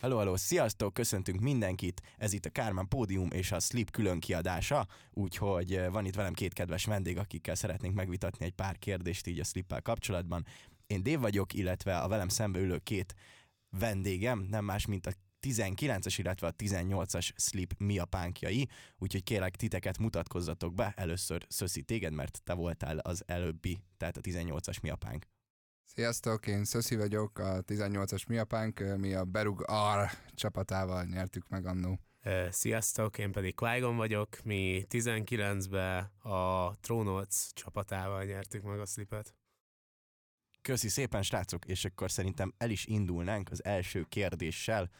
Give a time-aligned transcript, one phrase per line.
[0.00, 4.86] Hello, hello, sziasztok, köszöntünk mindenkit, ez itt a Kármán Pódium és a Sleep külön kiadása,
[5.10, 9.40] úgyhogy eh, van itt velem két kedves vendég, akikkel szeretnénk megvitatni egy pár kérdést így
[9.40, 10.46] a Sleep-el kapcsolatban.
[10.86, 13.14] Én Dév vagyok, illetve a velem szembe ülő két
[13.78, 15.12] vendégem, nem más, mint a
[15.46, 18.68] 19-es, illetve a 18-as Sleep mi a pánkjai,
[18.98, 24.20] úgyhogy kérlek titeket mutatkozzatok be, először Szöszi téged, mert te voltál az előbbi, tehát a
[24.20, 25.26] 18-as mi a pánk.
[25.94, 31.98] Sziasztok, én Szöszi vagyok, a 18-as miapánk, mi a Berug R csapatával nyertük meg annó.
[32.50, 39.34] Sziasztok, én pedig qui vagyok, mi 19-ben a Trónolc csapatával nyertük meg a slipet.
[40.62, 44.90] Köszi szépen, srácok, és akkor szerintem el is indulnánk az első kérdéssel,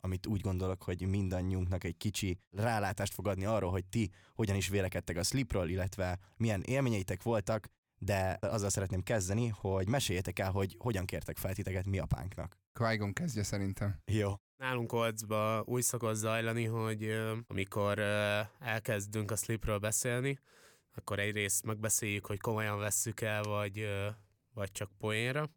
[0.00, 4.68] amit úgy gondolok, hogy mindannyiunknak egy kicsi rálátást fog adni arról, hogy ti hogyan is
[4.68, 7.70] vélekedtek a slipről, illetve milyen élményeitek voltak,
[8.04, 12.56] de azzal szeretném kezdeni, hogy meséljétek el, hogy hogyan kértek fel titeket mi apánknak.
[12.74, 13.98] qui kezdje szerintem.
[14.04, 14.32] Jó.
[14.56, 17.98] Nálunk Olcba úgy szokott zajlani, hogy amikor
[18.58, 20.38] elkezdünk a slipről beszélni,
[20.94, 23.86] akkor egyrészt megbeszéljük, hogy komolyan vesszük el, vagy,
[24.54, 25.50] vagy csak poénra.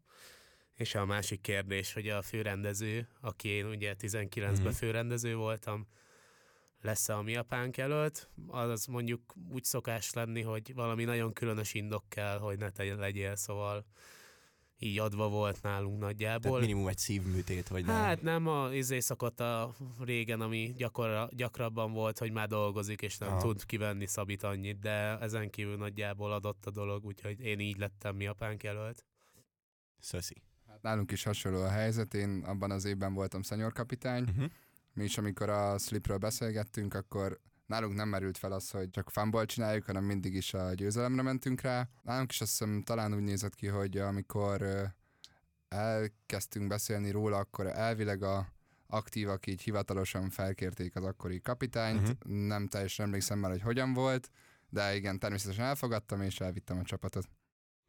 [0.74, 4.68] És a másik kérdés, hogy a főrendező, aki én ugye 19-ben Mhm.
[4.68, 5.86] főrendező voltam,
[6.86, 12.04] lesz-e a mi apánk előtt, az mondjuk úgy szokás lenni, hogy valami nagyon különös indok
[12.08, 13.84] kell, hogy ne te legyél, szóval
[14.78, 16.60] így adva volt nálunk Tehát nagyjából.
[16.60, 17.94] minimum egy szívműtét, vagy nem.
[17.94, 23.18] Hát nem a izé szokott a régen, ami gyakora, gyakrabban volt, hogy már dolgozik, és
[23.18, 23.40] nem Aha.
[23.40, 28.16] tud kivenni Szabit annyit, de ezen kívül nagyjából adott a dolog, úgyhogy én így lettem
[28.16, 29.04] mi apánk jelölt.
[30.00, 30.42] Szöszi.
[30.68, 34.50] Hát nálunk is hasonló a helyzet, én abban az évben voltam szenyorkapitány, Uh-huh.
[34.96, 39.46] Mi is amikor a slipről beszélgettünk, akkor nálunk nem merült fel az, hogy csak fanból
[39.46, 41.88] csináljuk, hanem mindig is a győzelemre mentünk rá.
[42.02, 44.64] Nálunk is azt hiszem talán úgy nézett ki, hogy amikor
[45.68, 48.52] elkezdtünk beszélni róla, akkor elvileg a
[48.86, 52.46] aktívak így hivatalosan felkérték az akkori kapitányt, uh-huh.
[52.46, 54.30] nem teljesen emlékszem már, hogy hogyan volt,
[54.68, 57.28] de igen, természetesen elfogadtam, és elvittem a csapatot.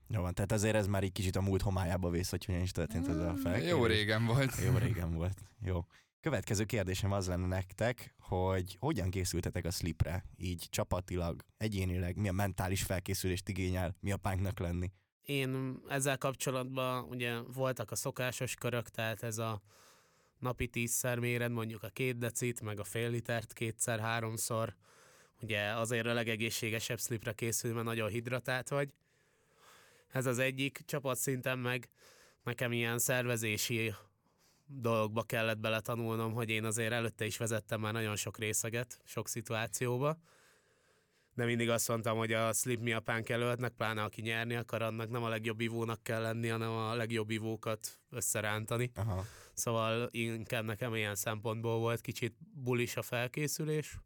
[0.07, 2.72] Jó van, tehát azért ez már egy kicsit a múlt homályába vész, hogy hogyan is
[2.72, 3.73] történt ez a felkérés.
[3.73, 4.56] Mm, Jó régen volt.
[4.66, 5.44] Jó régen volt.
[5.62, 5.85] Jó.
[6.22, 10.23] Következő kérdésem az lenne nektek, hogy hogyan készültetek a slipre?
[10.38, 14.91] Így csapatilag, egyénileg, milyen mentális felkészülést igényel, mi a pánknak lenni?
[15.22, 19.61] Én ezzel kapcsolatban ugye voltak a szokásos körök, tehát ez a
[20.39, 24.75] napi tízszer méred, mondjuk a két decit, meg a fél litert kétszer, háromszor.
[25.41, 28.89] Ugye azért a legegészségesebb slipre készül, mert nagyon hidratált vagy.
[30.07, 31.89] Ez az egyik csapatszinten meg
[32.44, 33.94] nekem ilyen szervezési
[34.67, 40.17] dolgokba kellett beletanulnom, hogy én azért előtte is vezettem már nagyon sok részeget, sok szituációba.
[41.33, 45.09] De mindig azt mondtam, hogy a slip mi apánk előttnek, pláne aki nyerni akar, annak
[45.09, 48.91] nem a legjobb ivónak kell lenni, hanem a legjobb ivókat összerántani.
[48.95, 49.25] Aha.
[49.53, 53.97] Szóval inkább nekem ilyen szempontból volt kicsit bulis a felkészülés,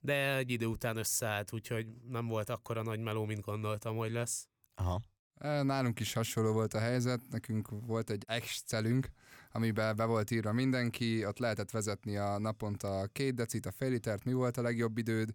[0.00, 4.48] de egy idő után összeállt, úgyhogy nem volt akkora nagy meló, mint gondoltam, hogy lesz.
[4.74, 5.00] Aha.
[5.38, 9.08] E, Nálunk is hasonló volt a helyzet, nekünk volt egy Excelünk,
[9.52, 13.90] amiben be volt írva mindenki, ott lehetett vezetni a naponta a két decit, a fél
[13.90, 15.30] litert, mi volt a legjobb időd,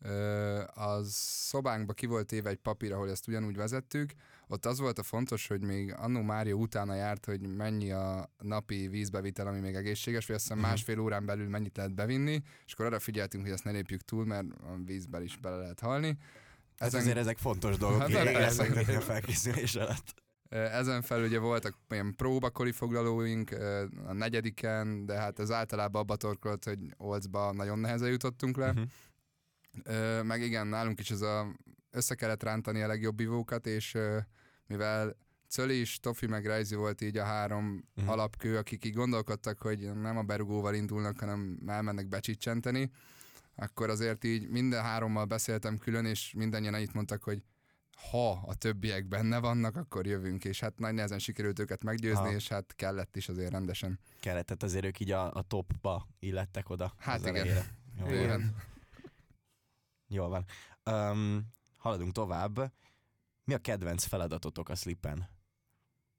[0.00, 1.02] Ö, a
[1.48, 4.10] szobánkba ki volt éve egy papír, ahol ezt ugyanúgy vezettük,
[4.48, 8.88] ott az volt a fontos, hogy még annó Mária utána járt, hogy mennyi a napi
[8.88, 10.68] vízbevitel, ami még egészséges, vagy azt hiszem Mhm.
[10.68, 14.24] másfél órán belül mennyit lehet bevinni, és akkor arra figyeltünk, hogy ezt ne lépjük túl,
[14.24, 16.16] mert a vízben is bele lehet halni.
[16.76, 18.96] Ez azért ezek fontos dolgok, Hát persze.
[18.96, 20.14] a felkészülés alatt.
[20.48, 23.50] Ezen felül ugye voltak ilyen próbakori foglalóink
[24.06, 28.68] a negyediken, de hát ez általában abba torkolt, hogy Olcba nagyon nehezen jutottunk le.
[28.70, 30.22] Uh-huh.
[30.22, 31.56] Meg igen, nálunk is ez a
[31.90, 33.96] össze kellett rántani a legjobb ivókat, és
[34.66, 35.16] mivel
[35.48, 38.12] Cöli is, Tofi meg Rejzi volt így a három uh-huh.
[38.12, 42.90] alapkő, akik így gondolkodtak, hogy nem a berugóval indulnak, hanem elmennek becsicsenteni,
[43.56, 47.42] akkor azért így minden hárommal beszéltem külön, és mindannyian annyit mondtak, hogy
[48.10, 52.34] ha a többiek benne vannak, akkor jövünk, és hát nagy nehezen sikerült őket meggyőzni, Aha.
[52.34, 53.98] és hát kellett is azért rendesen.
[54.20, 56.94] Kellett, tehát azért ők így a, a topba illettek oda.
[56.98, 57.34] Hát igen.
[57.34, 57.66] elejére.
[57.98, 58.08] Jó, van.
[58.08, 58.56] Bőven.
[60.08, 60.44] Jól van.
[60.94, 62.72] Um, haladunk tovább.
[63.44, 65.28] Mi a kedvenc feladatotok a slipen?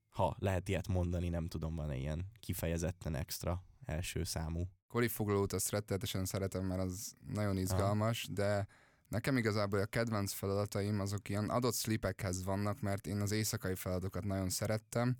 [0.09, 4.67] Ha lehet ilyet mondani, nem tudom, van-e ilyen kifejezetten extra első számú.
[4.97, 8.67] Kolifoglalót azt rettenetesen szeretem, mert az nagyon izgalmas, de
[9.07, 14.23] nekem igazából a kedvenc feladataim azok ilyen adott slipekhez vannak, mert én az éjszakai feladatokat
[14.23, 15.15] nagyon szerettem,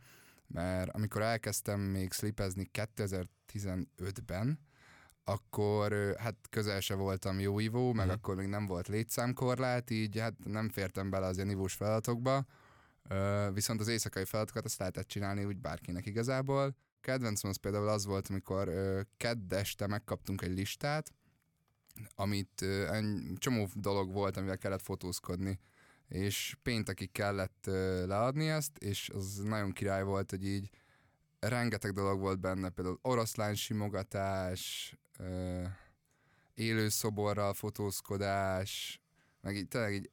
[0.48, 4.60] mert amikor elkezdtem még slipezni 2015-ben,
[5.24, 8.16] akkor hát közel se voltam jó ivó, meg Mhm.
[8.16, 12.46] akkor még nem volt létszámkorlát, így hát nem fértem bele az ilyen ivós feladatokba,
[13.54, 16.76] viszont az éjszakai feladatokat azt lehetett csinálni úgy bárkinek igazából.
[17.08, 18.72] Kedvencem az például az volt, amikor
[19.18, 21.14] kedd este megkaptunk egy listát,
[22.16, 22.62] amit
[22.92, 25.60] egy csomó dolog volt, amivel kellett fotózkodni
[26.08, 27.66] és péntekig kellett
[28.06, 30.70] leadni ezt, és az nagyon király volt, hogy így
[31.40, 34.94] rengeteg dolog volt benne, például oroszlán simogatás,
[36.54, 39.02] élő szoborral fotózkodás,
[39.42, 40.10] meg így tényleg így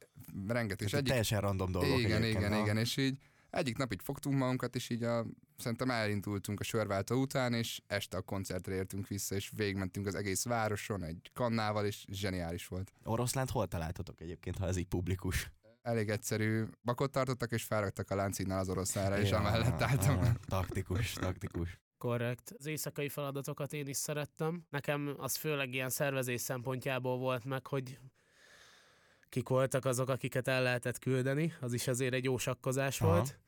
[0.47, 0.87] rengeteg.
[0.87, 1.09] És egyik...
[1.09, 1.99] Teljesen random dolgok.
[1.99, 2.61] Igen, igen, ha?
[2.61, 3.19] igen, és így
[3.51, 5.27] egyik nap így fogtunk magunkat, és így a,
[5.65, 10.45] szerintem elindultunk a sörváltó után, és este a koncertre értünk vissza, és végigmentünk az egész
[10.45, 12.93] városon egy kannával, és zseniális volt.
[13.05, 15.51] Oroszlánt hol találtatok egyébként, ha ez így publikus?
[15.83, 20.19] elég egyszerű bakot tartottak, és felraktak a láncinnál az oroszlára, és ja, amellett álltam.
[20.19, 21.79] Aha, taktikus, taktikus.
[21.99, 22.55] Korrekt.
[22.59, 24.67] Az éjszakai feladatokat én is szerettem.
[24.71, 27.99] Nekem az főleg ilyen szervezés szempontjából volt meg, hogy
[29.29, 31.55] kik voltak azok, akiket el lehetett küldeni.
[31.61, 33.13] Az is azért egy jó sakkozás Aha.
[33.13, 33.39] volt.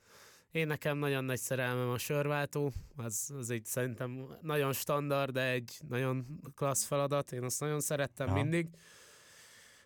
[0.50, 5.78] Én nekem nagyon nagy szerelmem a sörváltó, az, az egy szerintem nagyon standard, de egy
[5.88, 8.36] nagyon klassz feladat, én azt nagyon szerettem Aha.
[8.42, 8.68] mindig.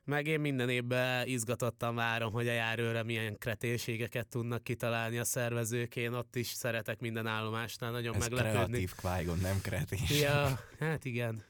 [0.04, 5.96] Meg én minden évben izgatottan várom, hogy a járőre milyen kreténségeket tudnak kitalálni a szervezők.
[5.96, 8.84] Én ott is szeretek minden állomásnál nagyon Ez meglepődni.
[8.84, 9.98] kreatív qui nem kretén.
[10.20, 11.44] Ja, hát igen.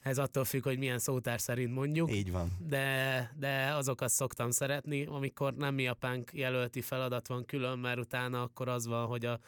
[0.00, 2.12] Ez attól függ, hogy milyen szótár szerint mondjuk.
[2.12, 2.50] Így van.
[2.58, 8.42] De, de azokat szoktam szeretni, amikor nem mi apánk jelölti feladat van külön, mert utána
[8.42, 9.40] akkor az van, hogy a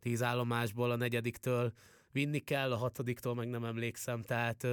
[0.00, 1.72] tíz állomásból a negyediktől
[2.12, 4.66] vinni kell, a hatodiktól meg nem emlékszem, tehát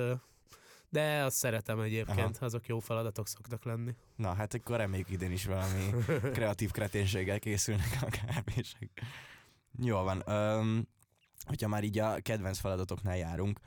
[0.89, 2.45] de azt szeretem egyébként, Aha.
[2.45, 3.95] azok jó feladatok szoktak lenni.
[4.15, 5.89] Na, hát akkor reméljük idén is valami
[6.33, 8.89] kreatív kreténséggel készülnek a kábések.
[9.79, 10.23] Jó van.
[10.27, 10.87] Um,
[11.45, 13.59] hogyha már így a kedvenc feladatoknál járunk,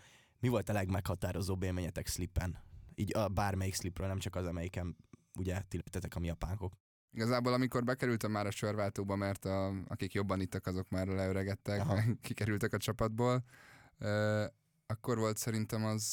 [0.43, 2.59] mi volt a legmeghatározóbb élményetek slippen?
[2.95, 4.97] Így a bármelyik slipről, nem csak az, amelyiken
[5.39, 5.81] ugye ti
[6.15, 6.73] a mi apánkok.
[7.11, 11.83] Igazából amikor bekerültem már a sörváltóba, mert a, akik jobban ittak, azok már leöregedtek,
[12.23, 13.45] kikerültek a csapatból,
[14.01, 14.45] uh,
[14.87, 16.05] akkor volt szerintem az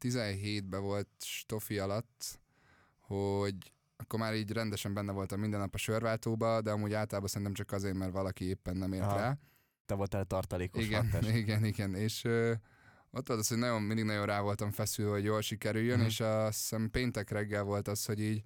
[0.00, 2.40] 17-ben volt Stofi alatt,
[3.00, 7.54] hogy akkor már így rendesen benne voltam minden nap a sörváltóba, de amúgy általában szerintem
[7.54, 9.16] csak azért, mert valaki éppen nem ért Aha.
[9.16, 9.38] rá.
[9.86, 11.34] Te voltál tartalékos Igen, hattás.
[11.42, 12.24] igen, igen, és
[13.16, 16.06] ott volt az, hogy nagyon, mindig nagyon rá voltam feszülve, hogy jól sikerüljön, uh-huh.
[16.06, 18.44] és azt hiszem péntek reggel volt az, hogy így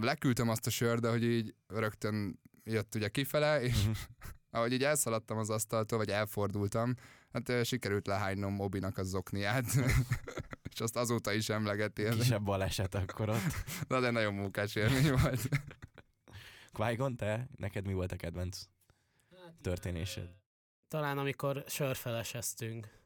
[0.00, 3.96] leküldtem azt a sör, de hogy így rögtön jött ugye kifele, és uh-huh.
[4.50, 6.94] ahogy így elszaladtam az asztaltól, vagy elfordultam,
[7.32, 9.64] Hát sikerült lehánynom Mobinak a zokniát,
[10.72, 12.08] és azt azóta is emlegeti.
[12.08, 13.54] Kisebb baleset akkor ott.
[13.88, 15.48] Na de nagyon munkás élmény volt.
[16.72, 17.48] qui te?
[17.56, 18.62] Neked mi volt a kedvenc
[19.60, 20.28] történésed?
[20.88, 22.99] Talán amikor sörfeleseztünk.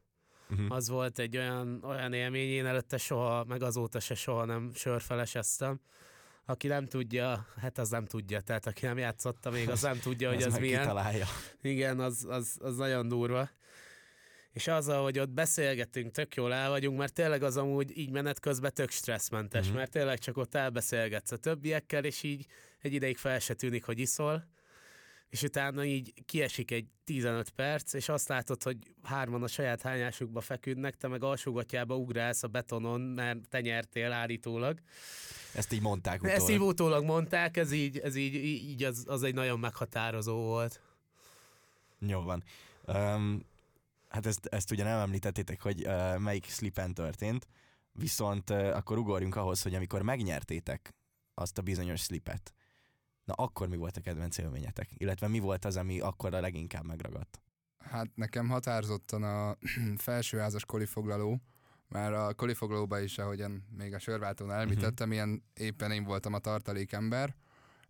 [0.50, 0.74] Uh-huh.
[0.74, 5.80] Az volt egy olyan, olyan élmény, én előtte soha, meg azóta se soha nem sörfeleseztem.
[6.46, 10.28] Aki nem tudja, hát az nem tudja, tehát aki nem játszotta még, az nem tudja,
[10.28, 10.80] hogy az, az milyen.
[10.80, 11.26] Kitalálja.
[11.62, 13.48] Igen, az, az, az nagyon durva
[14.54, 18.40] és azzal, hogy ott beszélgetünk, tök jól el vagyunk, mert tényleg az amúgy így menet
[18.40, 19.76] közben tök stresszmentes, uh-huh.
[19.76, 22.46] mert tényleg csak ott elbeszélgetsz a többiekkel, és így
[22.80, 24.48] egy ideig fel se tűnik, hogy iszol,
[25.34, 30.40] és utána így kiesik egy 15 perc, és azt látod, hogy hárman a saját hányásukba
[30.40, 34.78] feküdnek, te meg alsógatjába ugrálsz a betonon, mert te nyertél állítólag.
[35.54, 36.36] Ezt így mondták utólag.
[36.36, 40.80] Ezt így utólag mondták, ez így, ez így, így az, az egy nagyon meghatározó volt.
[41.98, 42.44] Jó van.
[42.86, 43.44] Um,
[44.08, 47.46] hát ezt, ezt ugye nem említettétek, hogy uh, melyik slipen történt,
[47.92, 50.94] viszont uh, akkor ugorjunk ahhoz, hogy amikor megnyertétek
[51.34, 52.54] azt a bizonyos slipet,
[53.24, 54.88] na akkor mi volt a kedvenc élményetek?
[54.96, 57.40] Illetve mi volt az, ami akkor a leginkább megragadt?
[57.78, 59.56] Hát nekem határozottan a
[59.96, 61.40] felsőházas kolifoglaló,
[61.88, 65.24] mert a kolifoglalóban is, ahogyan még a sörváltón elmítettem, uh-huh.
[65.24, 67.34] ilyen éppen én voltam a tartalékember,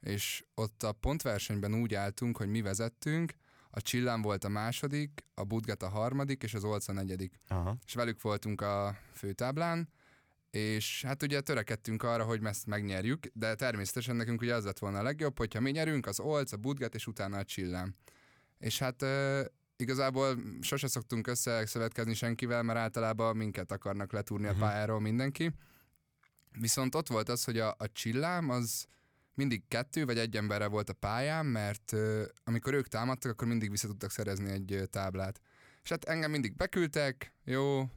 [0.00, 3.32] és ott a pontversenyben úgy álltunk, hogy mi vezettünk,
[3.70, 7.40] a Csillán volt a második, a Budget a harmadik, és az Olca a negyedik.
[7.48, 7.76] Aha.
[7.86, 9.88] És velük voltunk a főtáblán,
[10.54, 14.98] és hát ugye törekedtünk arra, hogy ezt megnyerjük, de természetesen nekünk ugye az lett volna
[14.98, 17.96] a legjobb, hogyha mi nyerünk, az Olc, a Budget, és utána a Csillán.
[18.58, 19.46] És hát e,
[19.76, 24.60] igazából sose szoktunk összeszövetkezni senkivel, mert általában minket akarnak letúrni uh-huh.
[24.60, 24.72] a mhm.
[24.72, 25.52] pályáról mindenki.
[26.58, 28.86] Viszont ott volt az, hogy a, a csillám az
[29.34, 33.70] mindig kettő vagy egy emberre volt a pályán, mert uh, amikor ők támadtak, akkor mindig
[33.70, 35.40] vissza tudtak szerezni egy uh, táblát.
[35.84, 37.88] És hát engem mindig beküldtek, jó,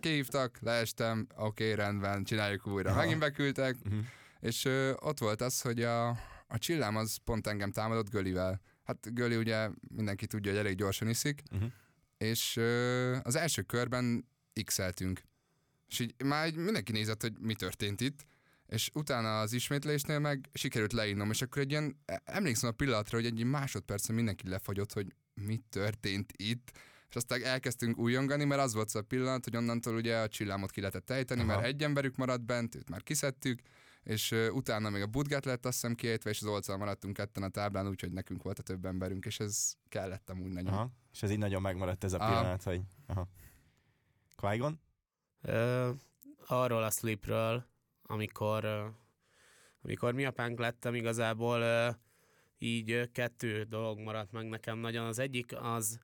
[0.00, 2.90] kihívtak, leestem, oké, okay, rendben, csináljuk újra.
[2.90, 2.98] Aha.
[2.98, 4.04] Megint beküldtek, uh-huh.
[4.40, 6.08] és uh, ott volt az, hogy a,
[6.46, 8.60] a csillám az pont engem támadott Gölivel.
[8.84, 11.70] Hát Göli ugye mindenki tudja, hogy elég gyorsan iszik, uh-huh.
[12.18, 14.28] és uh, az első körben
[14.64, 15.22] x-eltünk.
[15.88, 18.26] És így már mindenki nézett, hogy mi történt itt,
[18.66, 23.26] és utána az ismétlésnél meg sikerült leinnom, és akkor egy ilyen, emlékszem a pillanatra, hogy
[23.26, 26.72] egy másodpercen mindenki lefagyott, hogy mi történt itt,
[27.10, 30.70] és aztán elkezdtünk újongani, mert az volt az a pillanat, hogy onnantól ugye a csillámot
[30.70, 31.48] ki lehetett ejteni, Aha.
[31.48, 33.60] mert egy emberük maradt bent, őt már kiszedtük,
[34.02, 37.48] és utána még a budgát lett azt hiszem kiejtve, és az olccal maradtunk ketten a
[37.48, 40.72] táblán, úgyhogy nekünk volt a több emberünk, és ez kellett amúgy nagyon.
[40.72, 40.90] Aha.
[41.12, 42.28] És ez így nagyon megmaradt ez a Aha.
[42.28, 42.80] pillanat, hogy...
[43.06, 43.28] Aha.
[45.42, 45.90] Ö,
[46.46, 47.66] arról a slipről,
[48.02, 48.86] amikor, ö,
[49.82, 51.90] amikor mi apánk lettem, igazából ö,
[52.58, 55.06] így kettő dolog maradt meg nekem nagyon.
[55.06, 56.00] Az egyik az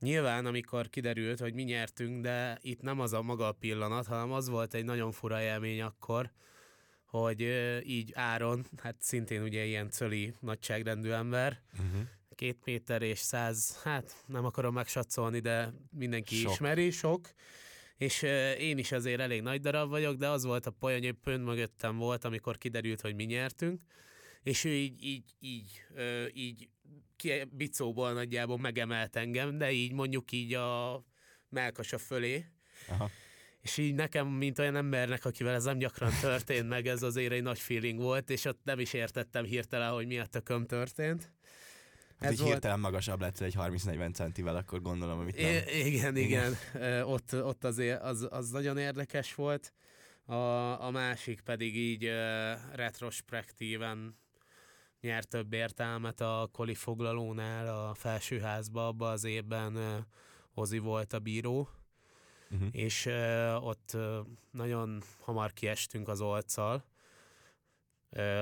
[0.00, 4.32] nyilván, amikor kiderült, hogy mi nyertünk, de itt nem az a maga a pillanat, hanem
[4.32, 6.30] az volt egy nagyon fura élmény akkor,
[7.06, 7.40] hogy
[7.84, 12.00] így Áron, hát szintén ugye ilyen cöli nagyságrendű ember, Uh-huh.
[12.34, 16.52] két méter és száz, hát nem akarom megsatszolni, de mindenki Sok.
[16.52, 17.30] ismeri, sok.
[17.96, 18.22] És
[18.58, 21.96] én is azért elég nagy darab vagyok, de az volt a poén, hogy pont mögöttem
[21.96, 23.80] volt, amikor kiderült, hogy mi nyertünk,
[24.42, 25.82] és ő így, így, így,
[26.32, 26.68] így
[27.50, 31.02] bicóból nagyjából megemelt engem, de így mondjuk így a
[31.48, 32.46] melkasa fölé,
[32.88, 33.10] Aha.
[33.60, 37.42] és így nekem, mint olyan embernek, akivel ez nem gyakran történt meg, ez azért egy
[37.42, 41.32] nagy feeling volt, és ott nem is értettem hirtelen, hogy mi a tököm történt.
[42.18, 45.62] Hát így hirtelen magasabb lett egy 30-40 centivel, akkor gondolom, amit nem.
[45.66, 46.56] I- igen, igen.
[46.74, 49.72] Ö, ott, ott azért az, az nagyon érdekes volt.
[50.24, 50.34] A,
[50.84, 54.18] a másik pedig így uh, retrospektíven
[55.00, 60.06] nyert több értelmet a koli foglalónál a felsőházba, abban az évben
[60.54, 61.68] Ozi volt a bíró,
[62.50, 62.68] Uh-huh.
[62.72, 63.06] és
[63.60, 63.96] ott
[64.50, 66.84] nagyon hamar kiestünk az olccal.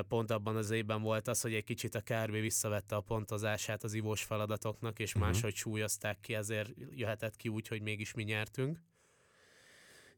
[0.09, 3.95] Pont abban az évben volt az, hogy egy kicsit a KRB visszavette a pontozását az
[3.95, 5.23] ivós feladatoknak, és Mhm.
[5.25, 8.79] máshogy súlyozták ki, ezért jöhetett ki úgy, hogy mégis mi nyertünk.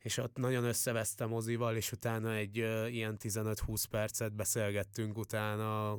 [0.06, 5.98] És ott nagyon összevesztem Ozival, és utána egy uh, ilyen 15-20 percet beszélgettünk, utána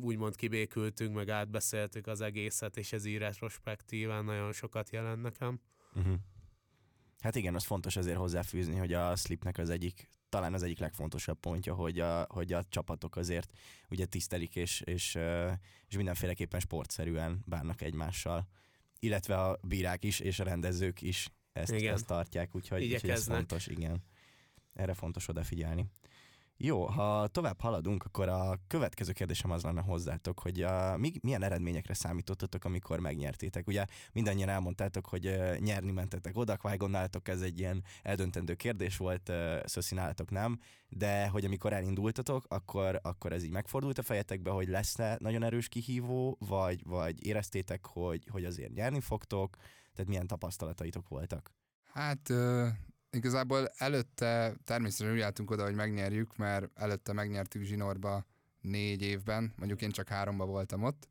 [0.00, 5.60] úgymond kibékültünk, meg átbeszéltük az egészet, és ez így retrospektíven nagyon sokat jelent nekem.
[5.94, 6.14] Uh-huh.
[7.18, 11.38] Hát igen, az fontos azért hozzáfűzni, hogy a slipnek az egyik, talán az egyik legfontosabb
[11.40, 13.52] pontja, hogy a, hogy a csapatok azért
[13.90, 15.50] ugye tisztelik és, és, ö,
[15.88, 18.48] és mindenféleképpen sportszerűen bánnak egymással.
[18.98, 21.94] Illetve a bírák is, és a rendezők is ezt, Igen.
[21.94, 24.02] ezt tartják, úgyhogy, úgyhogy ez fontos, igen.
[24.74, 25.86] Erre fontos odafigyelni.
[26.56, 31.42] Jó, ha tovább haladunk, akkor a következő kérdésem az lenne hozzátok, hogy a, mi, milyen
[31.42, 33.66] eredményekre számítottatok, amikor megnyertétek.
[33.66, 39.28] Ugye mindannyian elmondtátok, hogy nyerni mentetek oda, qui nálatok ez egy ilyen eldöntendő kérdés volt,
[39.28, 44.50] uh, Szöszi nálatok nem, de hogy amikor elindultatok, akkor, akkor ez így megfordult a fejetekbe,
[44.50, 49.56] hogy lesz-e nagyon erős kihívó, vagy, vagy éreztétek, hogy, hogy azért nyerni fogtok,
[49.92, 51.52] tehát milyen tapasztalataitok voltak?
[51.92, 52.32] Hát
[53.12, 58.26] igazából előtte természetesen úgy álltunk oda, hogy megnyerjük, mert előtte megnyertük Zsinorba
[58.60, 61.08] négy évben, mondjuk én csak háromba voltam ott,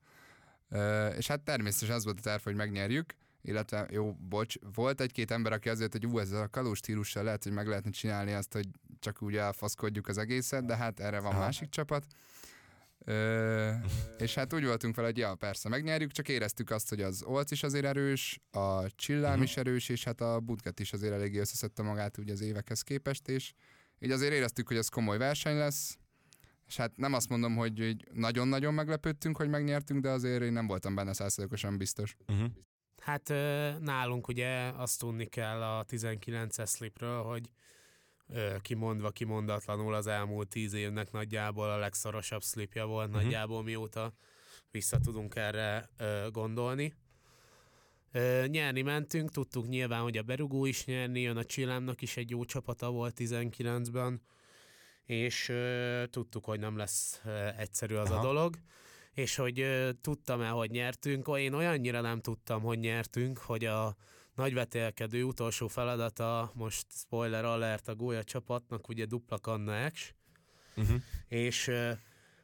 [1.17, 5.51] és hát természetesen az volt a terv, hogy megnyerjük, illetve jó, bocs, volt egy-két ember,
[5.51, 8.67] aki azért, hogy ú, ez a kalós stílussal lehet, hogy meg lehetne csinálni azt, hogy
[8.99, 11.39] csak úgy elfaszkodjuk az egészet, de hát erre van Aha.
[11.39, 12.05] másik csapat.
[13.05, 13.69] Ö,
[14.17, 17.51] és hát úgy voltunk fel, hogy ja, persze megnyerjük, csak éreztük azt, hogy az Olc
[17.51, 19.41] is azért erős, a Csillám Mhm.
[19.41, 23.27] is erős, és hát a Budget is azért eléggé összeszedte magát ugye az évekhez képest,
[23.27, 23.53] és
[23.99, 25.97] így azért éreztük, hogy ez komoly verseny lesz,
[26.67, 30.67] és hát nem azt mondom, hogy így nagyon-nagyon meglepődtünk, hogy megnyertünk, de azért én nem
[30.67, 32.15] voltam benne százszerzalékosan biztos.
[32.27, 32.47] Uh-huh.
[33.01, 33.27] Hát
[33.79, 37.49] nálunk ugye azt tudni kell a 19-es slipről, hogy
[38.61, 43.23] kimondva, kimondatlanul az elmúlt tíz évnek nagyjából a legszorosabb slipja volt, uh-huh.
[43.23, 44.13] nagyjából mióta
[44.71, 45.89] vissza tudunk erre
[46.31, 46.93] gondolni.
[48.45, 52.45] Nyerni mentünk, tudtuk nyilván, hogy a Berugó is nyerni, jön a Csillámnak is egy jó
[52.45, 54.21] csapata volt 19-ben,
[55.05, 55.53] és
[56.09, 57.21] tudtuk, hogy nem lesz
[57.57, 58.19] egyszerű az Aha.
[58.19, 58.55] a dolog,
[59.13, 59.65] és hogy
[60.01, 63.95] tudtam-e, hogy nyertünk, én olyannyira nem tudtam, hogy nyertünk, hogy a
[64.41, 70.13] nagyvetélkedő utolsó feladata, most spoiler alert a gólya csapatnak, ugye dupla kanna X,
[70.75, 71.01] Uh-huh.
[71.27, 71.91] és ö,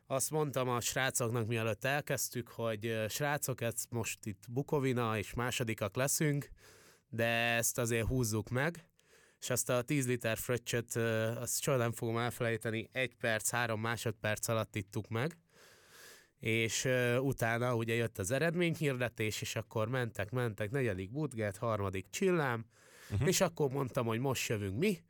[0.07, 6.49] azt mondtam a srácoknak, mielőtt elkezdtük, hogy srácok, ez most itt Bukovina, és másodikak leszünk,
[7.09, 7.25] de
[7.55, 8.85] ezt azért húzzuk meg,
[9.39, 10.95] és azt a 10 liter fröccsöt,
[11.35, 15.37] azt soha nem fogom elfelejteni, egy perc, három másodperc alatt ittuk meg,
[16.39, 22.65] és ö, utána ugye jött az eredményhirdetés, és akkor mentek, mentek, negyedik Budget, harmadik Csillám,
[23.11, 23.27] uh-huh.
[23.27, 25.03] és akkor mondtam, hogy most jövünk mi,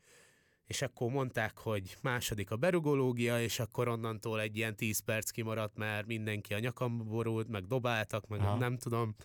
[0.67, 5.77] és akkor mondták, hogy második a berugológia, és akkor onnantól egy ilyen 10 perc kimaradt,
[5.77, 8.57] mert mindenki a nyakamba borult, meg dobáltak, meg Aha.
[8.57, 9.15] nem tudom.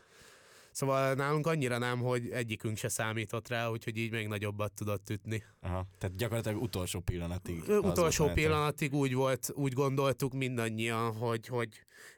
[0.72, 5.44] Szóval nálunk annyira nem, hogy egyikünk se számított rá, úgyhogy így még nagyobbat tudott ütni.
[5.60, 5.86] Aha.
[5.98, 7.62] Tehát gyakorlatilag utolsó pillanatig.
[7.68, 8.44] Utolsó bennetek.
[8.44, 11.68] pillanatig úgy volt, úgy gondoltuk mindannyian, hogy, hogy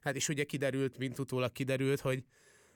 [0.00, 2.24] hát és ugye kiderült, mint utólag kiderült, hogy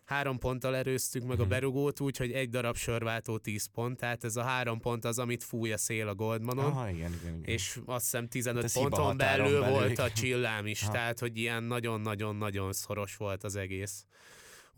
[0.05, 1.49] három ponttal erőztük meg a Mhm.
[1.51, 5.73] berugót, úgyhogy egy darab sörváltó 10 pont, tehát ez a három pont az, amit fúj
[5.73, 6.65] a szél a Goldmanon.
[6.65, 7.45] Aha, igen, igen, igen.
[7.45, 10.93] És azt hiszem 15 ez hiba ponton belül, belül, volt a csillám is, Aha.
[10.93, 14.05] tehát hogy ilyen nagyon-nagyon-nagyon szoros volt az egész.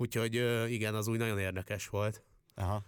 [0.00, 0.34] Úgyhogy
[0.70, 2.24] igen, az úgy nagyon érdekes volt.
[2.54, 2.84] Aha.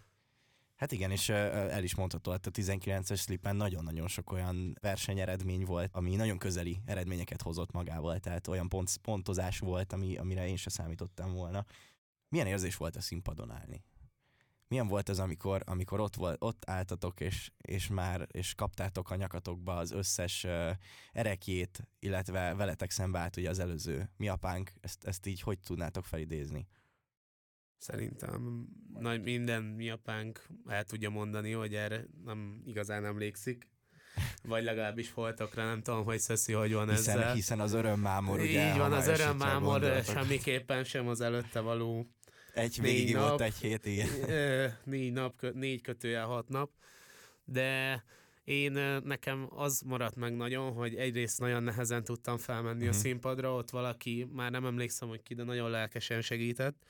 [0.76, 5.90] Hát igen, és el is mondható, hogy a 19-es slipen nagyon-nagyon sok olyan versenyeredmény volt,
[5.92, 10.70] ami nagyon közeli eredményeket hozott magával, tehát olyan pont, pontozás volt, ami, amire én se
[10.70, 11.64] számítottam volna.
[12.28, 13.84] Milyen érzés volt a színpadon állni?
[14.68, 19.16] Milyen volt az, amikor, amikor ott, volt, ott álltatok, és, és már és kaptátok a
[19.16, 20.70] nyakatokba az összes uh,
[21.12, 26.04] erekjét, illetve veletek szembe állt ugye az előző mi apánk, ezt, ezt így hogy tudnátok
[26.04, 26.66] felidézni?
[27.82, 28.66] Szerintem
[28.98, 33.68] nagy minden mi apánk el tudja mondani, hogy erre nem igazán emlékszik.
[34.42, 37.34] Vagy legalábbis voltak rá, nem tudom, hogy Szeszi hogy van Hiszen, ezzel.
[37.34, 38.70] hiszen az örömmámor, ugye?
[38.70, 42.06] Így van, az örömmámor semmiképpen sem az előtte való
[42.54, 43.40] Egy négy végig volt nap.
[43.40, 44.08] egy hét, igen.
[44.84, 46.70] Négy nap, négy kötője hat nap,
[47.44, 48.02] de
[48.44, 48.72] én
[49.04, 52.98] nekem az maradt meg nagyon, hogy egyrészt nagyon nehezen tudtam felmenni a Mhm.
[52.98, 56.84] színpadra, ott valaki, már nem emlékszem, hogy ki, de nagyon lelkesen segített.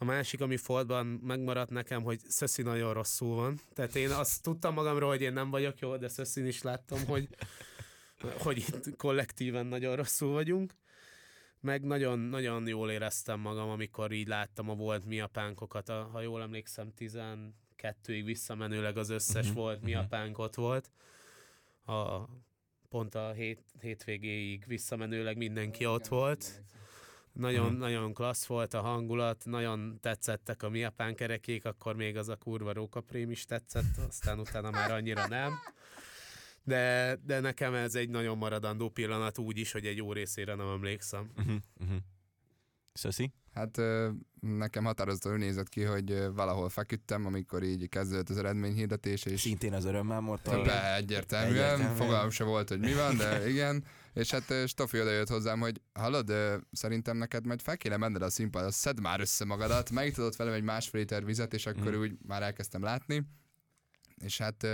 [0.00, 3.60] A másik, ami Fordban megmaradt nekem, hogy Szöszi nagyon rosszul van.
[3.74, 7.28] Tehát én azt tudtam magamról, hogy én nem vagyok jó, de Szöszin is láttam, hogy,
[8.38, 10.74] hogy itt kollektíven nagyon rosszul vagyunk.
[11.60, 16.42] Meg nagyon, nagyon jól éreztem magam, amikor így láttam a volt miapánkokat, a, ha jól
[16.42, 19.84] emlékszem, 12-ig visszamenőleg az összes Mhm, volt mhm.
[19.84, 20.90] miapánk ott volt.
[21.84, 22.24] A,
[22.88, 26.62] pont a hét, hétvégéig visszamenőleg mindenki ott volt.
[27.38, 27.78] Nagyon, Mhm.
[27.78, 32.72] nagyon klassz volt a hangulat, nagyon tetszettek a miapán kerekék, akkor még az a kurva
[32.72, 35.52] rókaprém is tetszett, aztán utána már annyira nem.
[36.62, 40.68] De, de nekem ez egy nagyon maradandó pillanat úgy is, hogy egy jó részére nem
[40.68, 41.30] emlékszem.
[41.36, 41.96] Uh-huh, uh-huh.
[42.92, 43.32] Szöszi?
[43.58, 43.80] Hát
[44.40, 49.84] nekem határozottan nézett ki, hogy valahol feküdtem, amikor így kezdődött az eredményhirdetés, és Szintén az
[49.84, 50.64] örömmámortól.
[50.64, 51.94] be egyértelműen, Egyértelműen.
[51.96, 53.84] fogalmam se volt, hogy mi van, de igen.
[54.12, 56.32] És hát Stofi oda jött hozzám, hogy hallod,
[56.72, 60.62] szerintem neked majd fel kéne menned a színpadra, szedd már össze magadat, megítadott velem egy
[60.62, 62.00] másfél liter vizet, és akkor Mhm.
[62.00, 63.24] úgy már elkezdtem látni.
[64.16, 64.66] És hát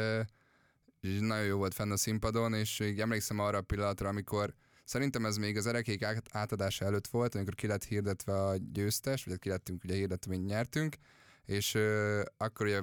[1.01, 5.37] nagyon jó volt fenn a színpadon, és így emlékszem arra a pillanatra, amikor Szerintem ez
[5.37, 9.42] még az erekék át- átadása előtt volt, amikor ki lett hirdetve a győztes, vagy hát
[9.42, 10.97] ki lettünk ugye hirdetve, mint nyertünk,
[11.44, 12.81] és ö, akkor ugye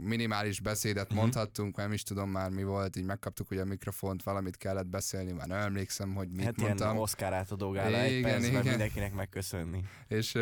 [0.00, 1.16] minimális beszédet Mhm.
[1.18, 5.32] mondhattunk, nem is tudom már mi volt, így megkaptuk ugye a mikrofont, valamit kellett beszélni,
[5.32, 6.88] már nem emlékszem, hogy mit hát mondtam.
[6.88, 8.64] ilyen Oscar átadó gála, egy percben igen.
[8.66, 9.84] mindenkinek megköszönni.
[10.08, 10.34] És,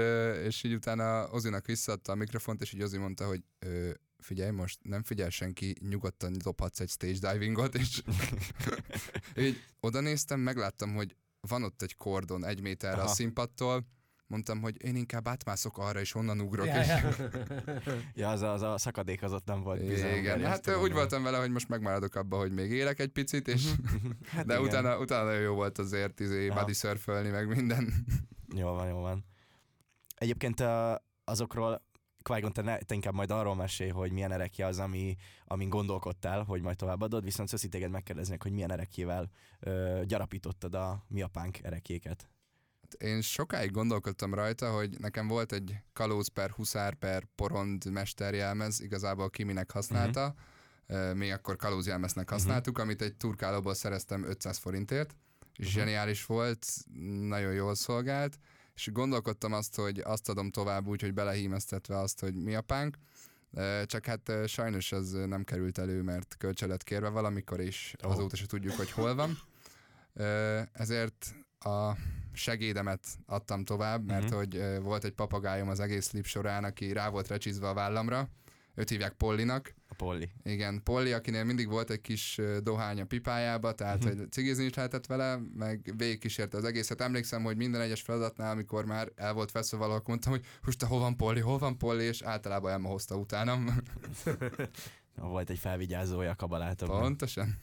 [0.44, 3.42] és így utána Ozinak visszaadta a mikrofont, és így Ozi mondta, hogy
[4.24, 8.02] figyelj, most nem figyel senki, nyugodtan dobhatsz egy stage divingot, és
[9.36, 13.14] így oda néztem, megláttam, hogy van ott egy kordon egy méterre a Aha.
[13.14, 13.86] színpadtól,
[14.26, 16.66] mondtam, hogy én inkább átmászok arra, és onnan ugrok.
[16.66, 16.86] Ja, és...
[16.86, 17.10] ja.
[18.14, 20.14] Ja, az a, az a szakadék az ott nem volt bizony.
[20.14, 23.48] Igen, hát tudom, úgy voltam vele, hogy most megmaradok abba, hogy még élek egy picit,
[23.48, 23.70] és
[24.34, 24.66] Hát de igen.
[24.66, 26.60] utána, utána jó volt azért izé, Aha.
[26.60, 28.04] body surfölni, meg minden.
[28.54, 29.24] Jó van, jó van.
[30.14, 30.62] Egyébként
[31.24, 31.82] azokról
[32.28, 36.62] qui te, te inkább majd arról mesélj, hogy milyen erekje az, ami, amin gondolkodtál, hogy
[36.62, 42.28] majd továbbadod, viszont Szöszi téged megkérdeznek, hogy milyen erekjével uh, gyarapítottad a mi apánk erekéket.
[42.98, 49.30] Én sokáig gondolkodtam rajta, hogy nekem volt egy kalóz per huszár per porond mesterjelmez, igazából
[49.30, 50.34] Kiminek használta,
[50.88, 51.14] uh-huh.
[51.14, 55.14] mi akkor kalózjelmeznek használtuk, amit egy turkálóból szereztem 500 forintért,
[55.58, 55.68] Mhm.
[55.68, 56.66] zseniális volt,
[57.20, 58.38] nagyon jól szolgált,
[58.74, 62.96] és gondolkodtam azt, hogy azt adom tovább úgy, hogy belehímeztetve azt, hogy mi apánk,
[63.56, 68.08] Ö, csak hát sajnos ez nem került elő, mert kölcsön kérve valamikor, és Ó.
[68.10, 69.38] azóta se tudjuk, hogy hol van.
[70.72, 71.92] Ezért a
[72.32, 74.34] segédemet adtam tovább, mert Mhm.
[74.34, 78.28] hogy volt egy papagájom az egész slip során, aki rá volt recsizve a vállamra,
[78.74, 80.28] őt hívják Pollinak, A Polly.
[80.44, 84.18] igen, Polly, akinél mindig volt egy kis dohány a pipájába, tehát Mhm.
[84.18, 87.00] hogy cigizni is lehetett vele, meg végigkísérte az egészet.
[87.00, 90.86] Emlékszem, hogy minden egyes feladatnál, amikor már el volt veszve valahol, mondtam, hogy most te
[90.86, 93.66] hol van Polly, hol van Polly, és általában Emma hozta utánam.
[95.16, 97.00] Volt egy felvigyázója a kabalátokban.
[97.00, 97.58] Pontosan.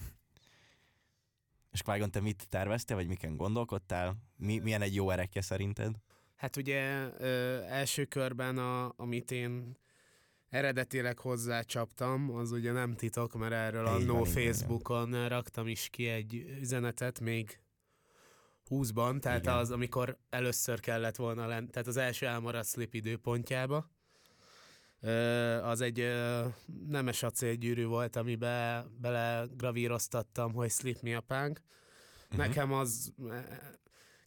[1.71, 4.17] És qui te mit terveztél, vagy miken gondolkodtál?
[4.38, 5.95] Mi, milyen egy jó erekje szerinted?
[6.36, 9.78] Hát ugye ö, első körben, a, amit én
[10.52, 15.88] eredetileg hozzácsaptam, az ugye nem titok, mert erről Így annó így van, Facebookon raktam is
[15.90, 17.60] ki egy üzenetet még
[18.70, 19.54] 20-ban, tehát Igen.
[19.54, 23.90] az, amikor először kellett volna lenni, tehát az első elmaradt slip időpontjába.
[25.62, 26.14] Az egy
[26.88, 31.62] nemes acélgyűrű volt, amibe bele gravíroztattam, hogy slip mi apánk.
[32.30, 32.38] Mhm.
[32.38, 33.44] Nekem az eh,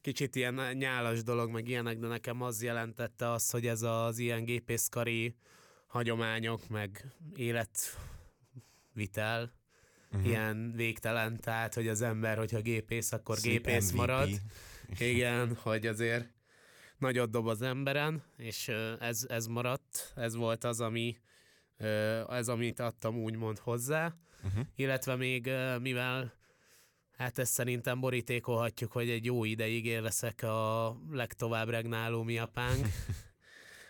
[0.01, 4.45] kicsit ilyen nyálas dolog, meg ilyenek, de nekem az jelentette azt, hogy ez az ilyen
[4.45, 5.37] gépészkari
[5.94, 7.92] hagyományok, meg életvitel,
[10.11, 10.26] uh-huh.
[10.26, 13.96] ilyen végtelen, tehát hogy az ember, hogyha gépész, akkor Szép gépész MVP.
[13.96, 14.28] marad.
[14.98, 16.28] Igen, hogy azért
[16.98, 18.68] nagyot dob az emberen, és
[19.00, 21.18] ez, ez maradt, ez volt az, ami
[22.28, 24.66] ez, amit adtam úgymond hozzá, uh-huh.
[24.76, 26.33] illetve még mivel
[27.16, 32.87] hát ezt szerintem borítékolhatjuk, hogy egy jó ideig én leszek a legtovább regnáló miapánk,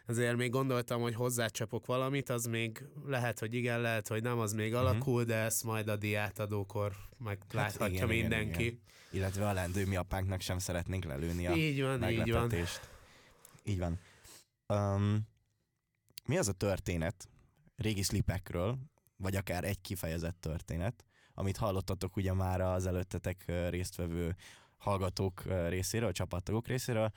[0.06, 4.52] ezért még gondoltam, hogy hozzácsapok valamit, az még lehet, hogy igen, lehet, hogy nem, az
[4.52, 4.88] még uh-huh.
[4.88, 8.62] alakul, de ezt majd a diátadókor megláthatja hát igen, mindenki.
[8.62, 8.80] Igen, igen.
[9.10, 12.52] Illetve a lendő mi apánknak sem szeretnénk lelőni a így van, így van.
[13.64, 13.98] Így van.
[14.68, 15.20] Um,
[16.24, 17.28] mi az a történet
[17.76, 18.78] régi slipekről,
[19.16, 24.36] vagy akár egy kifejezett történet, amit hallottatok ugye már az előttetek résztvevő
[24.76, 27.12] hallgatók részéről, csapattagok részéről,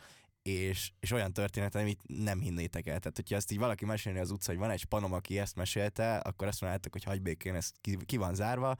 [0.48, 3.00] és, és olyan történet, amit nem hinnétek el.
[3.00, 6.18] Tehát, hogyha ezt így valaki mesélni az utca, hogy van egy spanom, aki ezt mesélte,
[6.18, 8.78] akkor azt mondjátok, hogy hagyj békén, ez ki, ki van zárva,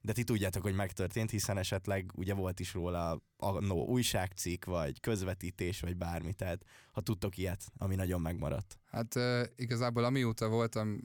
[0.00, 5.00] de ti tudjátok, hogy megtörtént, hiszen esetleg ugye volt is róla a no, újságcikk, vagy
[5.00, 8.78] közvetítés, vagy bármi, tehát ha tudtok ilyet, ami nagyon megmaradt.
[8.90, 11.00] Hát uh, igazából amióta voltam,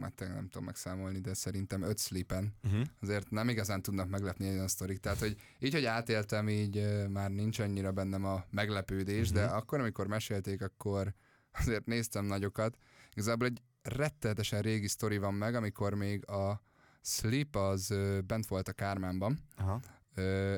[0.00, 2.82] hát nem tudom megszámolni, de szerintem öt sleepen, uh-huh.
[3.00, 4.98] azért nem igazán tudnak meglepni egy olyan sztorik.
[4.98, 9.44] Tehát, hogy így, hogy átéltem, így már nincs annyira bennem a meglepődés, uh-huh.
[9.44, 11.14] de akkor, amikor mesélték, akkor
[11.50, 12.76] azért néztem nagyokat.
[13.12, 16.62] Igazából egy rettenetesen régi sztori van meg, amikor még a
[17.02, 17.94] Sleep az
[18.26, 19.38] bent volt a Kármánban.
[19.56, 19.80] Aha.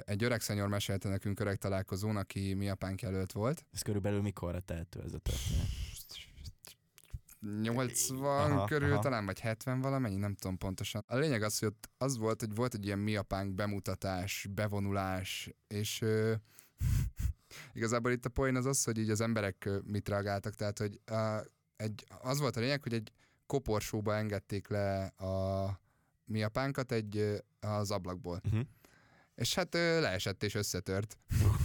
[0.04, 3.64] Egy öreg szenyor mesélte nekünk öreg találkozón, aki mi apánk jelölt volt.
[3.72, 5.66] Ez körülbelül mikorra tehető ez a történet?
[7.40, 9.02] 80 aha, körül aha.
[9.02, 11.04] talán, vagy 70 valamennyi, nem tudom pontosan.
[11.06, 15.50] A lényeg az, hogy ott az volt, hogy volt egy ilyen mi apánk bemutatás, bevonulás,
[15.66, 16.34] és ö,
[17.74, 21.42] igazából itt a poén az az, hogy így az emberek mit reagáltak, tehát hogy a,
[21.76, 23.12] egy, az volt a lényeg, hogy egy
[23.46, 25.80] koporsóba engedték le a
[26.24, 28.40] mi apánkat egy az ablakból.
[28.44, 28.60] Uh-huh.
[29.34, 31.18] És hát leesett és összetört.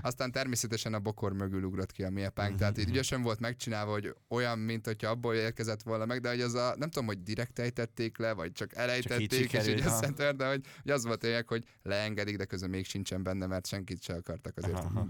[0.00, 2.58] Aztán természetesen a bokor mögül ugrott ki a mi apánk, uh-huh.
[2.58, 2.92] tehát így mhm.
[2.92, 6.74] ügyesen volt megcsinálva, hogy olyan, mint hogyha abból érkezett volna meg, de hogy az a,
[6.78, 10.66] nem tudom, hogy direkt ejtették le, vagy csak elejtették, csak és így összetört, de hogy,
[10.82, 14.56] hogy az volt lényeg, hogy leengedik, de közben még sincsen benne, mert senkit se akartak
[14.56, 15.08] azért Aha.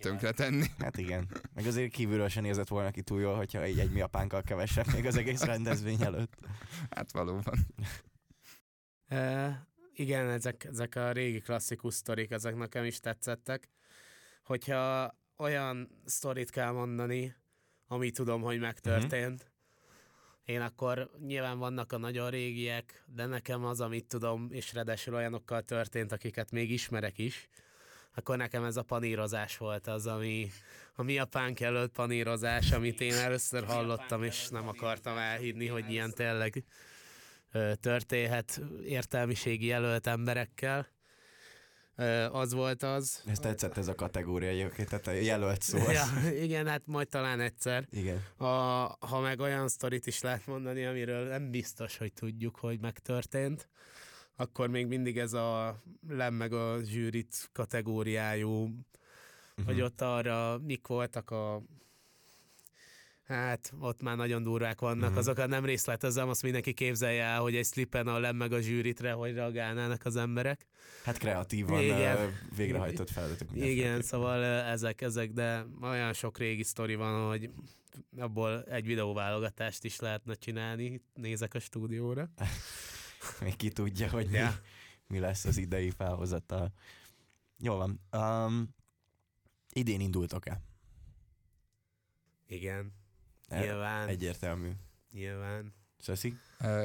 [0.00, 0.66] tönkretenni.
[0.78, 1.28] Hát igen.
[1.54, 4.86] Meg azért kívülről sem nézett volna ki túl jól, hogyha egy, egy mi apánkkal kevesebb
[4.92, 6.34] még az egész rendezvény előtt.
[6.90, 7.66] Hát valóban.
[9.06, 13.68] E, igen, ezek, ezek a régi klasszikus sztorik, ezek nekem is tetszettek.
[14.42, 17.36] Hogyha olyan sztorit kell mondani,
[17.86, 19.48] ami tudom, hogy megtörtént, uh-huh.
[20.44, 25.62] én akkor nyilván vannak a nagyon régiek, de nekem az, amit tudom, és redesül olyanokkal
[25.62, 27.48] történt, akiket még ismerek is,
[28.14, 30.50] akkor nekem ez a panírozás volt az, ami
[30.94, 36.10] a mi apánk előtt panírozás, amit én először hallottam, és nem akartam elhinni, hogy ilyen
[36.10, 36.64] tényleg
[37.80, 40.88] történhet értelmiségi jelölt emberekkel.
[42.32, 43.22] Az volt az.
[43.26, 45.78] Ez tetszett ez a kategória, tehát a jelölt szó.
[45.78, 47.86] Ja, igen, hát majd talán egyszer.
[47.90, 48.22] Igen.
[48.36, 48.46] A,
[49.06, 53.68] ha meg olyan sztorit is lehet mondani, amiről nem biztos, hogy tudjuk, hogy megtörtént,
[54.36, 59.64] akkor még mindig ez a lem meg a zsűrit kategóriájú, uh-huh.
[59.64, 61.62] hogy ott arra mik voltak a
[63.32, 65.18] Hát, ott már nagyon durvák vannak, uh-huh.
[65.18, 69.12] azokat nem részletezem, azt mindenki képzelje el, hogy egy slippen a lem meg a zsűritre,
[69.12, 70.66] hogy reagálnának az emberek.
[71.04, 72.38] Hát kreatívan Igen.
[72.56, 73.48] végrehajtott feladatok.
[73.54, 77.50] Igen, szóval ezek, ezek, de olyan sok régi sztori van, hogy
[78.18, 82.30] abból egy videóválogatást is lehetne csinálni, nézek a stúdióra.
[83.40, 84.46] Még ki tudja, hogy ja.
[84.48, 84.52] mi,
[85.06, 86.72] mi lesz az idei felhozatal.
[87.58, 88.00] Jó van.
[88.12, 88.74] Um,
[89.72, 90.60] idén indultok-e?
[92.46, 93.00] Igen.
[93.60, 94.08] Nyilván.
[94.08, 94.70] Egyértelmű.
[95.12, 95.74] Nyilván.
[95.98, 96.36] Szeszi?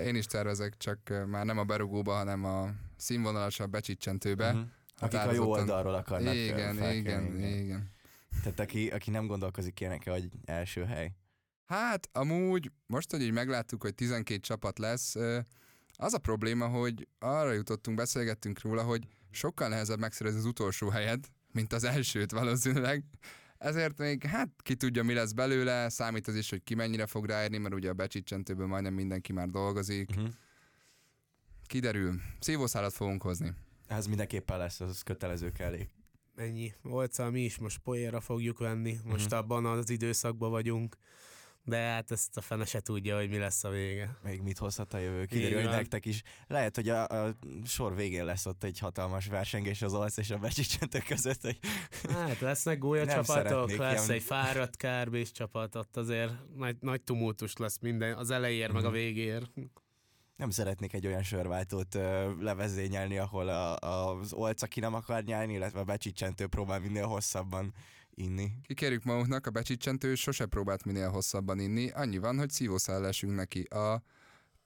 [0.03, 4.47] Én is tervezek, csak már nem a berugóba, hanem a színvonalasabb becsicsentőbe.
[4.47, 4.67] Uh-huh.
[4.99, 7.91] Akik a jó oldalról akarnak Igen, igen, igen, igen.
[8.43, 11.12] Tehát aki, aki nem gondolkozik ilyenek, hogy első hely.
[11.65, 15.15] Hát, amúgy, most, hogy így megláttuk, hogy 12 csapat lesz,
[15.93, 21.32] az a probléma, hogy arra jutottunk, beszélgettünk róla, hogy sokkal nehezebb megszerezni az utolsó helyet,
[21.51, 23.03] mint az elsőt valószínűleg.
[23.58, 27.26] Ezért még, hát ki tudja, mi lesz belőle, számít az is, hogy ki mennyire fog
[27.26, 30.10] ráérni, mert ugye a becsicsentőből majdnem mindenki már dolgozik.
[30.10, 30.28] Uh-huh.
[31.65, 32.22] Kiderül.
[32.39, 33.54] Szívószálat fogunk hozni.
[33.88, 35.89] Ez mindenképpen lesz, az kötelező kellék.
[36.36, 36.74] Ennyi.
[36.82, 39.00] Volt mi is most poéra fogjuk venni.
[39.04, 39.39] Most uh-huh.
[39.39, 40.98] abban az időszakban vagyunk.
[41.67, 44.17] De hát ezt a fene se tudja, hogy mi lesz a vége.
[44.23, 45.25] Még mit hozhat a jövő?
[45.25, 46.21] Kiderül, hogy nektek is.
[46.47, 50.38] Lehet, hogy a, a sor végén lesz ott egy hatalmas versengés az olasz és a
[50.38, 51.60] becsicsentők között, hogy
[52.10, 53.30] Hát lesznek gólya lesz
[53.77, 58.84] ilyen- egy fáradt kárbés csapat, ott azért nagy, nagy tumultus lesz minden, az elejér meg
[58.84, 58.97] a Mhm.
[58.97, 59.49] végér.
[60.36, 65.23] nem szeretnék egy olyan sörváltót ö, levezényelni, ahol a, a, az olca ki nem akar
[65.23, 67.73] nyálni, illetve a becsicsentő próbál minél hosszabban
[68.17, 68.51] inni.
[68.63, 71.89] Kikérjük magunknak, a becsicsentő sose próbált minél hosszabban inni.
[71.89, 73.62] Annyi van, hogy szívószál neki.
[73.62, 74.03] A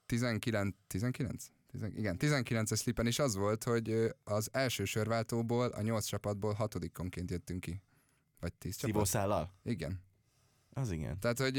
[0.06, 0.76] 19...
[0.88, 1.46] 19?
[1.72, 7.32] Tizen- Igen, 19-es slipen is az volt, hogy az első sörváltóból, a 8 csapatból hatodikonként
[7.32, 7.82] jöttünk ki.
[8.40, 8.92] Vagy 10 csapat?
[8.94, 9.54] Szívószállal?
[9.64, 10.02] Igen.
[10.74, 11.20] Az igen.
[11.20, 11.54] Tehát, hogy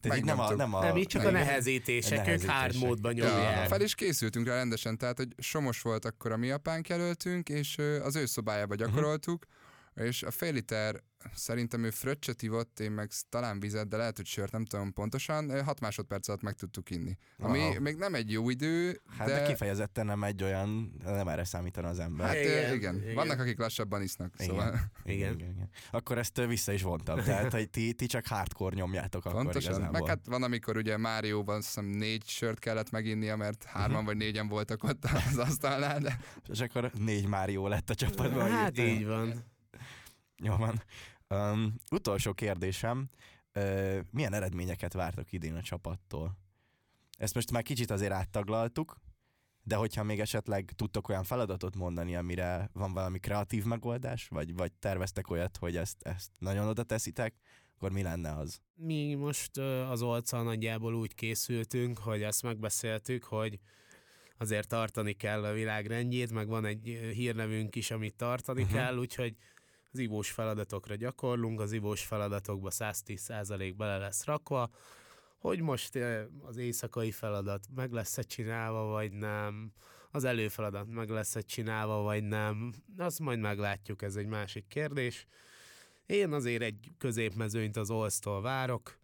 [0.00, 1.32] Tehát nem a, nem a, nem, így csak a nem.
[1.32, 2.56] nehezítések, ők Nehezítések.
[2.60, 3.68] hard módban Ja, nyomják.
[3.68, 7.78] fel is készültünk rá rendesen, tehát hogy Somos volt akkor a mi apánk jelöltünk, és
[8.02, 9.46] az ő szobájába gyakoroltuk,
[9.96, 11.02] és a fél liter,
[11.34, 15.64] szerintem ő fröccsöt ivott, én meg talán vizet, de lehet, hogy sört, nem tudom pontosan,
[15.64, 17.16] 6 másodperc alatt meg tudtuk inni.
[17.38, 17.80] Ami Aha.
[17.80, 19.40] még nem egy jó idő, Hát de...
[19.40, 22.26] de kifejezetten nem egy olyan, nem erre számítana az ember.
[22.26, 23.14] Hát Igen, igen, igen.
[23.14, 24.46] vannak, akik lassabban isznak, Igen.
[24.46, 25.34] szóval Igen.
[25.34, 25.68] igen, igen.
[25.90, 27.22] Akkor ezt vissza is vontam.
[27.22, 29.70] Tehát, hogy ti, ti csak hardcore nyomjátok akkor pontosan.
[29.72, 30.00] igazából.
[30.00, 34.06] Meg hát van, amikor ugye Márióban azt hiszem négy sört kellett meginnia, mert hárman Mhm.
[34.06, 38.50] vagy négyen voltak ott az asztalnál, de És akkor négy Mário lett a csapatban.
[38.50, 39.54] Hát így van.
[40.42, 40.82] Jó van.
[41.28, 43.08] Um, utolsó kérdésem.
[43.54, 46.38] Uh, milyen eredményeket vártok idén a csapattól?
[47.18, 49.00] Ezt most már kicsit azért áttaglaltuk,
[49.62, 54.72] de hogyha még esetleg tudtok olyan feladatot mondani, amire van valami kreatív megoldás, vagy, vagy
[54.72, 57.34] terveztek olyat, hogy ezt, ezt nagyon oda teszitek,
[57.74, 58.60] akkor mi lenne az?
[58.74, 59.56] Mi most
[59.90, 63.58] az olccal nagyjából úgy készültünk, hogy ezt megbeszéltük, hogy
[64.38, 68.78] azért tartani kell a világ rendjét, meg van egy hírnevünk is, amit tartani uh-huh.
[68.78, 69.36] kell, úgyhogy
[69.96, 74.70] az ivós feladatokra gyakorlunk, az ivós feladatokba 110% bele lesz rakva,
[75.38, 79.72] hogy most ö, az éjszakai feladat meg lesz-e csinálva, vagy nem,
[80.10, 85.26] az előfeladat meg lesz-e csinálva, vagy nem, azt majd meglátjuk, ez egy másik kérdés.
[86.06, 88.98] Én azért egy középmezőnyt az Olsztól várok,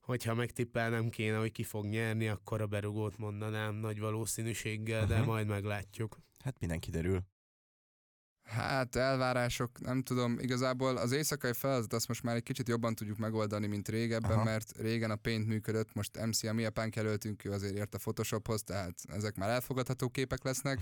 [0.00, 5.26] hogyha megtippelnem kéne, hogy ki fog nyerni, akkor a berugót mondanám nagy valószínűséggel, de Mhm.
[5.26, 6.18] majd meglátjuk.
[6.44, 7.20] Hát minden kiderül.
[8.52, 13.18] Hát elvárások, nem tudom, igazából az éjszakai feladat azt most már egy kicsit jobban tudjuk
[13.18, 14.44] megoldani, mint régebben, Aha.
[14.44, 17.98] Mert régen a Paint működött, most MC a mi apánk jelöltünk, ő azért ért a
[17.98, 20.80] Photoshophoz, tehát ezek már elfogadható képek lesznek.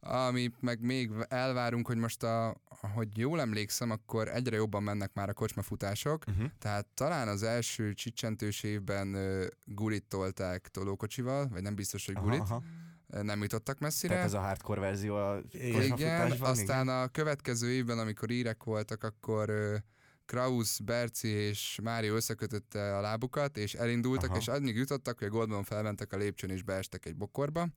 [0.00, 2.56] Ami meg még elvárunk, hogy most a,
[2.94, 6.50] hogy jól emlékszem, akkor egyre jobban mennek már a kocsmafutások, Uh-huh.
[6.58, 12.40] tehát talán az első csicsentős évben uh, gulit tolták tolókocsival, vagy nem biztos, hogy gulit,
[12.40, 12.62] Aha, aha.
[13.22, 14.12] Nem jutottak messzire.
[14.12, 19.04] Tehát ez a hardcore verzió a Igen, Igen, aztán a következő évben, amikor írek voltak,
[19.04, 19.52] akkor
[20.24, 24.38] Kraus, Berci és Mário összekötötte a lábukat, és elindultak, Aha.
[24.38, 27.68] És addig jutottak, hogy a Goldman felmentek a lépcsőn, és beestek egy bokorba.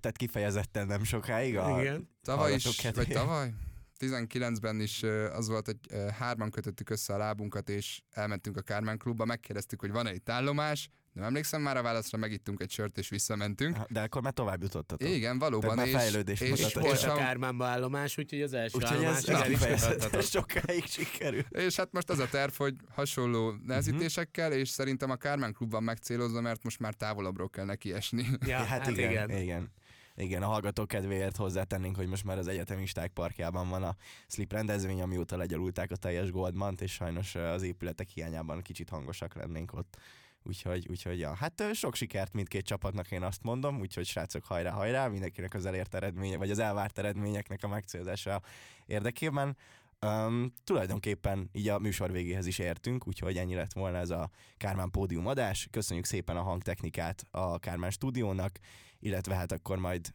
[0.00, 1.80] Tehát kifejezetten nem sokáig a...
[1.80, 2.08] Igen.
[2.22, 2.96] Tavaly is, kedvéért.
[2.96, 3.52] vagy tavaly?
[3.98, 5.78] 19-ben is az volt, hogy
[6.18, 10.90] hárman kötöttük össze a lábunkat, és elmentünk a Kármán klubba, megkérdeztük, hogy van-e itt állomás,
[11.12, 13.78] nem emlékszem már a válaszra, megittunk egy sört, és visszamentünk.
[13.88, 15.08] De akkor már tovább jutottatok.
[15.08, 15.74] Igen, valóban.
[15.74, 19.04] már és, fejlődés és, És volt és, a a, Kármánba állomás, úgyhogy az első Úgyhogy
[19.04, 21.44] ez, állomás ez is sokáig sikerül.
[21.50, 26.40] És hát most az a terv, hogy hasonló nehezítésekkel, és szerintem a Kármán klubban megcélozza,
[26.40, 28.26] mert most már távolabbról kell neki esni.
[28.46, 29.30] Ja, hát, igen, igen.
[29.30, 29.70] igen.
[30.14, 33.96] Igen, a hallgatók kedvéért hozzátennénk, hogy most már az egyetemisták parkjában van a
[34.26, 39.72] Slip rendezvény, amióta legyalulták a teljes Goldmant, és sajnos az épületek hiányában kicsit hangosak lennénk
[39.72, 39.96] ott.
[40.44, 45.08] Úgyhogy, úgyhogy ja, hát sok sikert mindkét csapatnak én azt mondom, úgyhogy srácok hajrá, hajrá,
[45.08, 48.42] mindenkinek az elért eredménye, vagy az elvárt eredményeknek a megcélzása
[48.86, 49.56] érdekében.
[50.06, 54.90] Um, tulajdonképpen így a műsor végéhez is értünk, úgyhogy ennyi lett volna ez a Kármán
[54.90, 55.68] pódium adás.
[55.70, 58.58] Köszönjük szépen a hangtechnikát a Kármán stúdiónak,
[58.98, 60.12] illetve hát akkor majd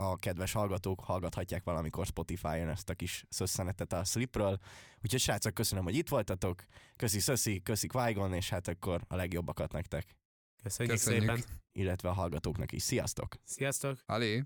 [0.00, 4.58] a kedves hallgatók hallgathatják valamikor Spotify-on ezt a kis szösszenetet a Slipről.
[5.02, 6.64] Úgyhogy srácok, köszönöm, hogy itt voltatok.
[6.96, 10.16] Köszi Szöszi, köszi qui és hát akkor a legjobbakat nektek,
[10.62, 11.22] Köszönjük, Köszönjük.
[11.22, 11.44] szépen.
[11.72, 12.82] illetve a hallgatóknak is.
[12.82, 13.34] Sziasztok!
[13.44, 13.98] Sziasztok!
[14.06, 14.38] Alé!